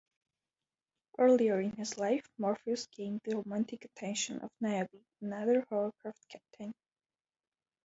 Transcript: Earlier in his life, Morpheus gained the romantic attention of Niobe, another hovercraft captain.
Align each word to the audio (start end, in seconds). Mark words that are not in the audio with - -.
Earlier 1.19 1.61
in 1.61 1.73
his 1.73 1.99
life, 1.99 2.27
Morpheus 2.39 2.87
gained 2.87 3.21
the 3.23 3.35
romantic 3.35 3.85
attention 3.85 4.39
of 4.39 4.49
Niobe, 4.59 5.05
another 5.21 5.63
hovercraft 5.69 6.27
captain. 6.27 6.73